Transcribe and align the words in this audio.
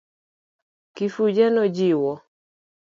Kifuja 0.95 1.45
nojiwo. 1.53 2.13